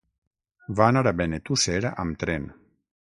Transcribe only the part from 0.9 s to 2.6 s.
anar a Benetússer amb tren.